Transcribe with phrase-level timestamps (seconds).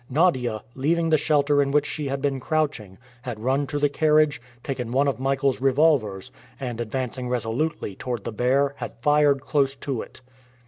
[0.09, 4.41] Nadia, leaving the shelter in which she had been crouching, had run to the carriage,
[4.63, 10.01] taken one of Michael's revolvers, and, advancing resolutely towards the bear, had fired close to
[10.01, 10.21] it.